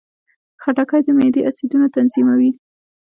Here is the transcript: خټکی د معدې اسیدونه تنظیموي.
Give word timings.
خټکی 0.61 1.01
د 1.05 1.07
معدې 1.17 1.41
اسیدونه 1.49 1.85
تنظیموي. 1.95 2.51